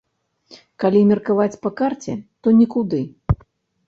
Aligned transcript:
Калі 0.83 1.01
меркаваць 1.09 1.59
па 1.65 1.71
карце, 1.81 2.15
то 2.47 2.55
нікуды. 2.63 3.03